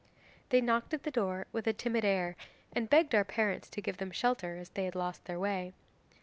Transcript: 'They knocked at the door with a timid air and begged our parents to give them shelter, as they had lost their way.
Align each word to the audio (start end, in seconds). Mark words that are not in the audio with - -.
'They 0.49 0.61
knocked 0.61 0.95
at 0.95 1.03
the 1.03 1.11
door 1.11 1.45
with 1.51 1.67
a 1.67 1.73
timid 1.73 2.03
air 2.03 2.35
and 2.73 2.89
begged 2.89 3.13
our 3.13 3.23
parents 3.23 3.69
to 3.69 3.81
give 3.81 3.97
them 3.97 4.09
shelter, 4.09 4.57
as 4.57 4.69
they 4.69 4.85
had 4.85 4.95
lost 4.95 5.25
their 5.25 5.39
way. 5.39 5.73